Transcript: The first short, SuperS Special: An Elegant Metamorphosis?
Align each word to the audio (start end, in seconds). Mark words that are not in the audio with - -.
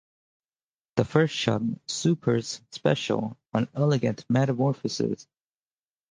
The 0.95 1.05
first 1.05 1.35
short, 1.35 1.61
SuperS 1.85 2.61
Special: 2.71 3.37
An 3.53 3.67
Elegant 3.75 4.25
Metamorphosis? 4.31 5.27